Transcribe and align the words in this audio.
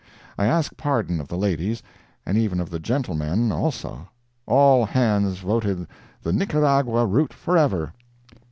I 0.35 0.47
ask 0.47 0.75
pardon 0.77 1.21
of 1.21 1.27
the 1.27 1.37
ladies—and 1.37 2.35
even 2.35 2.59
of 2.59 2.71
the 2.71 2.79
gentlemen, 2.79 3.51
also. 3.51 4.09
All 4.47 4.83
hands 4.83 5.37
voted 5.37 5.85
"the 6.23 6.33
Nicaragua 6.33 7.05
route 7.05 7.33
forever!" 7.33 7.93